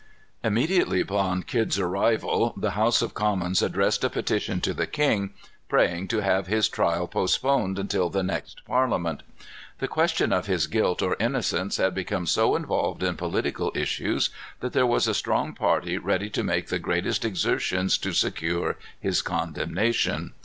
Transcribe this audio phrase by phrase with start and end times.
[0.43, 5.35] Immediately upon Kidd's arrival, the House of Commons addressed a petition to the king,
[5.69, 9.21] praying to have his trial postponed until the next Parliament.
[9.77, 14.73] The question of his guilt or innocence had become so involved in political issues, that
[14.73, 20.33] there was a strong party ready to make the greatest exertions to secure his condemnation.